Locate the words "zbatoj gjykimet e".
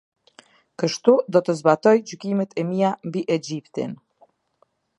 1.59-2.65